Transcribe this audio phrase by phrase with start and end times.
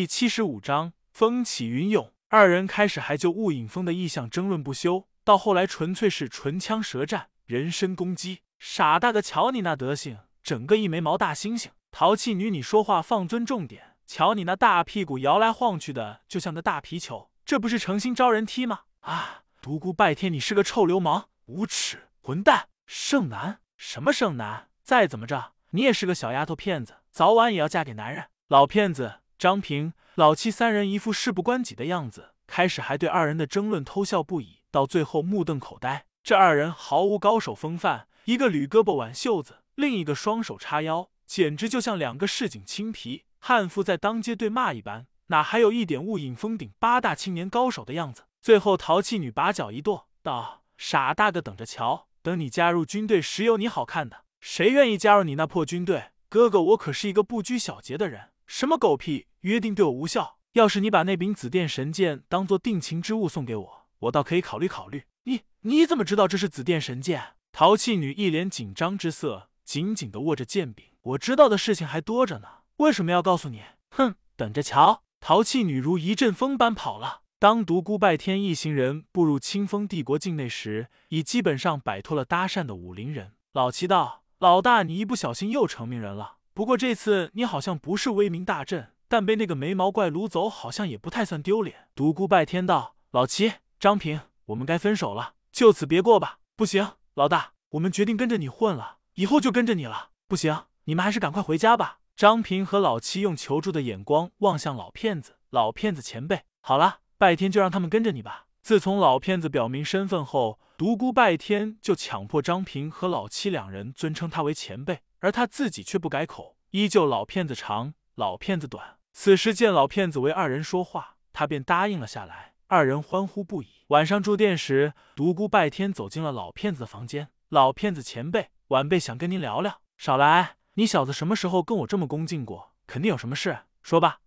[0.00, 2.10] 第七十五章风起云涌。
[2.30, 8.40] 二人开始还就雾影峰的意象争论不休，到后来纯粹是唇枪舌战，人身攻击。
[8.58, 11.66] 傻大个，瞧你那德行，整个一眉毛大猩猩。
[11.90, 13.96] 淘气女，你说话放尊重点。
[14.06, 18.84] 瞧你那大屁股摇来晃去的，就像个大皮球，这不是诚心招人踢吗？
[19.00, 19.42] 啊！
[19.60, 24.70] 独孤拜天，你是个臭流氓，无耻混蛋，剩男什么剩男？
[24.82, 28.24] 再怎么着，你也是个小丫头片子，早晚也要嫁给男人。
[28.48, 29.19] 老骗子。
[29.40, 36.04] 张平、老七三人一副事不关己的样子，开始还对二人的争论偷笑不已，到最后目瞪口呆。
[36.22, 48.24] 这二人毫无高手风范，一个捋胳膊挽袖子，另一个双手叉腰，简直就像两个市井青皮悍妇在当街对骂一般，哪还有一点雾隐峰顶八大青年高手的样子？
[48.42, 54.24] 最后淘气女把脚一跺，道：“傻大个，等着瞧，等你加入军队时，有你好看的。
[54.42, 56.10] 谁愿意加入你那破军队？
[56.28, 60.38] 哥哥，我可是一个不拘小节的人。”什么狗屁约定对我无效？
[60.54, 65.04] 要是你把那柄紫电神剑当做定情之物送给我，我倒可以考虑考虑。
[65.22, 67.34] 你你怎么知道这是紫电神剑？
[67.52, 70.84] 淘气女一脸紧张之色，紧紧的握着剑柄。
[71.02, 73.62] 我知道的事情还多着呢，为什么要告诉你？
[73.90, 75.04] 哼，等着瞧！
[75.20, 77.20] 淘气女如一阵风般跑了。
[77.38, 83.34] 当独孤拜天一行人步入清风帝国境内时，已基本上摆脱了搭讪的武林人。
[83.52, 91.88] 老七道：“老大，你一不小心又成名人了。”不过这次你好像不是威名大振，但被那个眉毛怪掳走，好像也不太算丢脸。
[91.94, 100.10] 独孤拜天道：“老七、张平，我们该分手了，就此别过吧。”不行，老大，我们决定跟着你混了，以后就跟着你了。
[100.28, 102.00] 不行，你们还是赶快回家吧。
[102.14, 105.36] 张平和老七用求助的眼光望向老骗子。
[105.48, 108.48] 老骗子前辈，好了，拜天就让他们跟着你吧。
[108.62, 115.00] 自从老骗子表明身份后，独孤拜天就强迫张平和老七两人尊称他为前辈。
[115.20, 118.98] 而他自己却不改口，依旧老骗子长，老骗子短。
[119.12, 122.54] 此时见老骗子为二人说话，他便答应了下来。
[122.68, 123.68] 二人欢呼不已。
[123.88, 127.28] 晚上住店时，独孤拜天走进了老骗子的房间。
[127.48, 129.80] 老骗子前辈，晚辈想跟您聊聊。
[129.98, 132.72] 少来，你小子什么时候跟我这么恭敬过？
[132.86, 134.20] 肯定有什么事，说吧。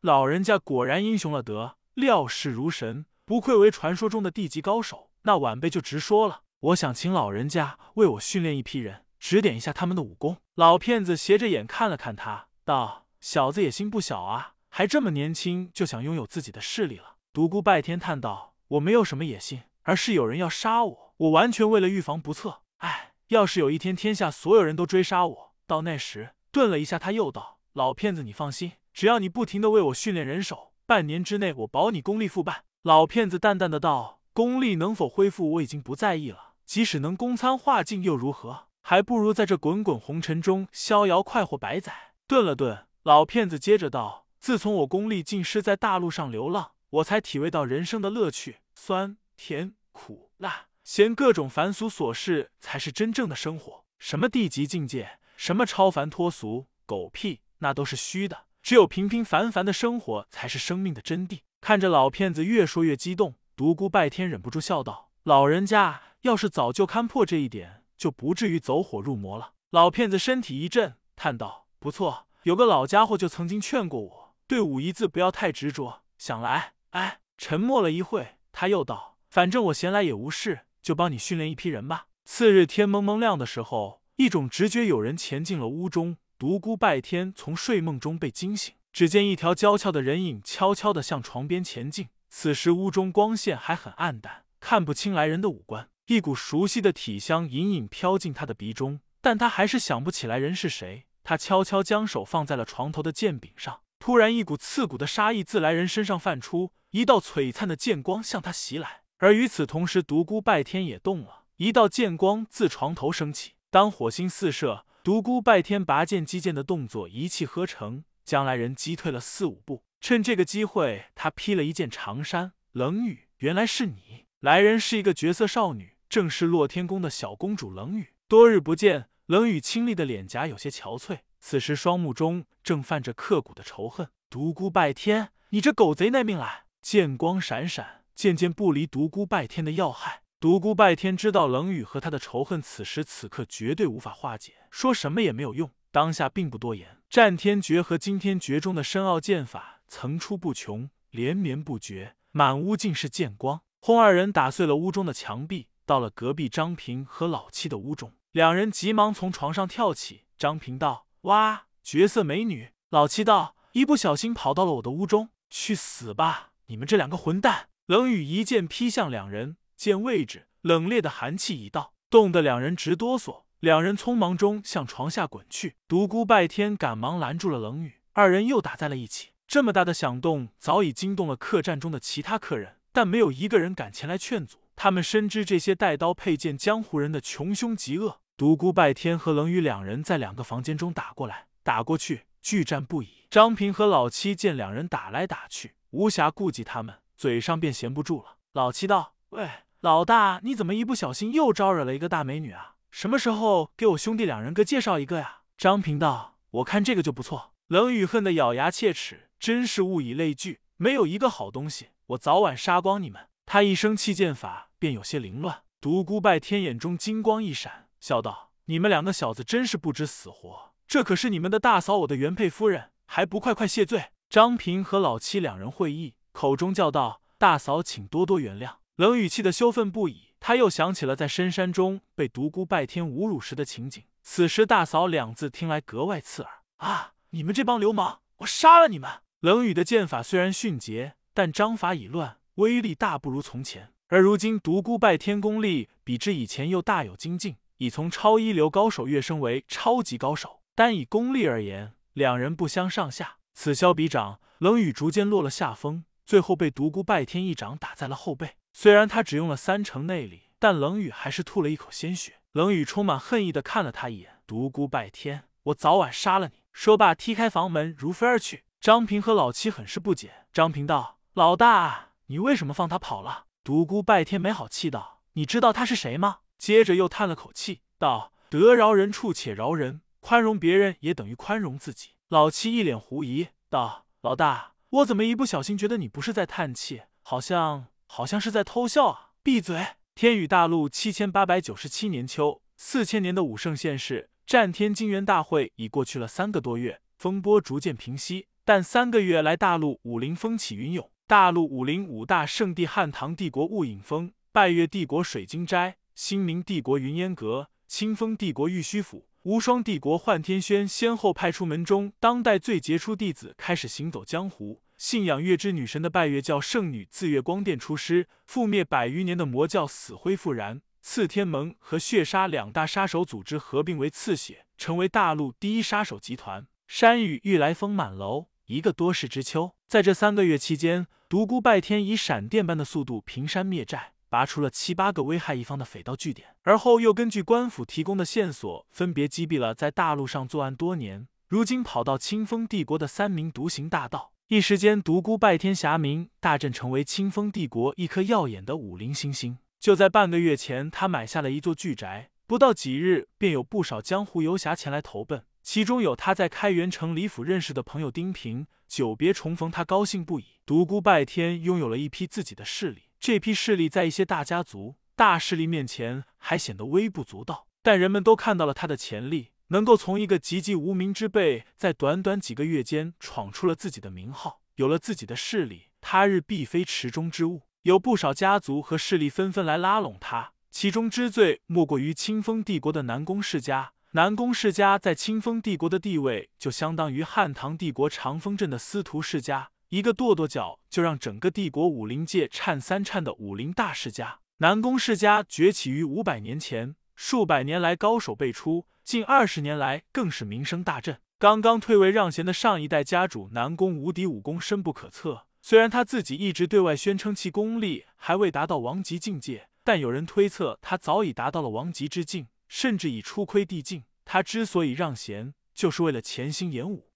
[0.00, 5.10] 老人家果然英雄了得，料事如神，不愧为传说中的地级高手。
[5.22, 9.04] 那晚辈就直说了，我想请老人家为我训练一批人。
[9.18, 10.36] 指点一下他们的武功。
[10.58, 22.62] 老骗子斜着眼看了看他，道：“小子野心不小啊，还这么年轻就想拥有自己的势力了。”独孤拜天叹道：“我没有什么野心，而是有人要杀我，我完全为了预防不测。
[22.78, 42.14] 哎，要是有一天天下所有人都追杀我，到那时……”顿了一下，他又道：“老骗子，你放心，只要你不停的为我训练人手，半年之内我保你功力复半。”老骗子淡淡的道：“功力能否恢复，我已经不在意了，即使能公参化境又如何？”还不如在这滚滚红尘中逍遥快活百载。
[42.26, 53.84] 顿了顿，老骗子接着道：“自从我功力尽失，在大陆上流浪，我才体味到人生的乐趣，酸甜苦辣咸各种凡俗琐事，才是真正的生活。
[53.98, 58.46] 什么地级境界，什么超凡脱俗，狗屁，那都是虚的。
[58.62, 69.52] 只有平平凡凡的生活，才是生命的真谛。”看着老骗子越说越激动，独孤拜天忍不住笑道：“老人家要是早就看破这一点。”就不至于走火入魔了。
[69.68, 76.04] 老骗子身体一震，叹道：“不错，有个老家伙就曾经劝过我，对武一字不要太执着。
[76.16, 86.16] 想来，哎。”沉默了一会，他又道：“反正我闲来也无事，就帮你训练一批人吧。”次日天蒙蒙亮的时候，一种直觉有人潜进了屋中。
[86.36, 92.08] 独孤拜天从睡梦中被惊醒，只见一条娇俏的人影悄悄的向床边前进。
[92.28, 95.88] 此时屋中光线还很暗淡，看不清来人的五官。
[96.08, 101.04] 一股熟悉的体香隐隐飘进他的鼻中，但他还是想不起来人是谁。
[101.22, 109.02] 他悄悄将手放在了床头的剑柄上，突然一股刺骨的杀意自来人身上泛出，一道璀璨的剑光向他袭来。
[109.18, 119.82] 而与此同时，独孤拜天也动了，一道剑光自床头升起，当火星四射，独孤拜天拔剑击剑的动作一气呵成，将来人击退了四五步。
[120.00, 122.52] 趁这个机会，他披了一件长衫。
[122.72, 124.24] 冷雨，原来是你！
[124.40, 125.97] 来人是一个绝色少女。
[126.08, 134.08] 正是洛天宫的小公主冷雨，多日不见，冷雨清丽的脸颊有些憔悴，此时双目中正泛着刻骨的仇恨。
[134.30, 136.64] 独孤拜天，你这狗贼耐命来！
[136.80, 140.22] 剑光闪闪，渐渐不离独孤拜天的要害。
[140.40, 146.98] 独孤拜天知道冷雨和他的仇恨此时此刻绝对无法化解，说什么也没有用，当下并不多言。
[147.10, 153.60] 战天诀和惊天诀中的深奥剑法层出不穷，连绵不绝，满屋尽是剑光。
[153.80, 154.00] 轰！
[154.00, 155.68] 二人打碎了屋中的墙壁。
[155.88, 160.26] 到了隔壁张平和老七的屋中，两人急忙从床上跳起。
[160.36, 165.30] 张平道：“哇，绝色美女！”老七道：“一不小心跑到了我的屋中。
[165.48, 167.70] 去死吧，你们这两个混蛋！
[167.86, 173.44] 冷雨一剑劈向两人，见位置，冷冽的寒气已到，冻得两人直哆嗦。
[173.60, 175.76] 两人匆忙中向床下滚去。
[175.88, 179.30] 独孤拜天赶忙拦住了冷雨，二人又打在了一起。
[179.46, 184.58] 这么大的响动早已惊动了客栈中的其他客人，但没有一个人敢前来劝阻。
[184.80, 188.20] 他们深知这些带刀佩剑江湖人的穷凶极恶。
[188.36, 193.26] 独孤拜天和冷雨两人在两个房间中打过来打过去，巨战不已。
[193.28, 198.36] 张平和老七见两人打来打去，无暇顾及他们，嘴上便闲不住了。
[198.52, 202.76] 老七道：“喂，老大，你怎么一不小心又招惹了一个大美女啊？
[202.92, 209.30] 什么时候给我兄弟两人各介绍一个呀？”张平道：“我看这个就不错。”冷雨恨得咬牙切齿。
[209.40, 213.22] 真是物以类聚，没有一个好东西，我早晚杀光你们！
[213.50, 215.62] 他一生气，剑法便有些凌乱。
[215.80, 220.74] 独孤拜天眼中金光一闪，笑道：“你们两个小子真是不知死活！
[220.86, 234.04] 这可是你们的大嫂，我的原配夫人，还不快快谢罪！”张平和老七两人会意，口中叫道：“大嫂，请多多原谅。”冷雨气得羞愤不已，他又想起了在深山中被独孤拜天侮辱时的情景。
[234.22, 237.14] 此时“大嫂”两字听来格外刺耳啊！
[237.30, 239.10] 你们这帮流氓，我杀了你们！
[239.40, 243.92] 冷雨的剑法虽然迅捷，但章法已乱，威力大不如从前。
[244.08, 250.60] 而如今独孤拜天功力比之以前又大有精进，已从超一流高手跃升为超级高手。
[250.74, 253.36] 单以功力而言，两人不相上下。
[253.54, 258.56] 此消彼长，冷雨逐渐落了下风，最后被独孤拜天一掌打在了后背。
[258.72, 262.34] 虽然他只用了三成内力，但冷雨还是吐了一口鲜血。
[262.52, 268.64] 冷雨充满恨意的看了他一眼：“独孤拜天，我早晚杀了你！”说罢，踢开房门，如飞而去。
[268.80, 270.46] 张平和老七很是不解。
[270.52, 289.96] 张平道：“老大，你为什么放他跑了？”独孤拜天没好气道：“你知道他是谁吗？”接着又叹了口气道：“得饶人处且饶人，宽容别人也等于宽容自己。”老七一脸狐疑道：“老大，我怎么一不小心觉得你不是在叹气，好像好像是在偷笑啊？”闭嘴！
[290.14, 298.48] 天宇大陆七千八百九十七年秋，四千年的武圣县市战天金元大会已过去了三个多月，风波逐渐平息。
[298.64, 301.10] 但三个月来，大陆武林风起云涌。
[301.28, 314.80] 大陆武林五大圣地：汉唐帝国雾隐峰、拜月帝国水晶斋、新明帝国云烟阁、清风帝国玉虚府、无双帝国幻天轩，先后派出门中当代最杰出弟子，开始行走江湖。
[314.96, 320.80] 信仰月之女神的拜月教圣女自月光殿出师，覆灭百余年的魔教死灰复燃。
[321.02, 326.66] 刺天盟和血杀两大杀手组织合并为刺血，成为大陆第一杀手集团。
[326.86, 328.46] 山雨欲来风满楼。
[328.64, 344.32] 一个多事之秋，在这三个月期间，独孤拜天以闪电般的速度平山灭寨，拔出了七八个危害一方的匪盗据点，而后又根据官府提供的线索，分别击毙了在大陆上作案多年，如今跑到清风帝国的三名独行大盗。
[344.46, 349.58] 一时间，独孤拜天侠名大振，成为清风帝国一颗耀眼的武林星星。
[349.78, 355.44] 就在半个月前，他买下了一座巨宅，不到几日，便有不少江湖游侠前来投奔。
[355.70, 360.44] 其中有他在开元城李府认识的朋友丁平，久别重逢，他高兴不已。
[360.64, 377.64] 独孤拜天拥有了一批自己的势力，这批势力在一些大家族、大势力面前还显得微不足道，但人们都看到了他的潜力，能够从一个籍籍无名之辈，在短短几个月间闯出了自己的名号，有了自己的势力，他日必非池中之物。
[377.82, 383.92] 有不少家族和势力纷纷来拉拢他，其中之最莫过于清风帝国的南宫世家。
[384.18, 394.40] 南宫世家在清风帝国的地位，就相当于汉唐帝国长风镇的司徒世家，一个跺跺脚就让整个帝国武林界颤三颤的武林大世家。
[394.56, 401.20] 南宫世家崛起于五百年前，数百年来高手辈出，近二十年来更是名声大振。
[401.38, 412.48] 刚刚退位让贤的上一代家主南宫无敌武功深不可测，虽然他自己一直对外宣称其功力还未达到王级境界，但有人推测他早已达到了王级之境。
[412.68, 417.07] 甚至以出窥帝境，他之所以让贤，就是为了潜心演武。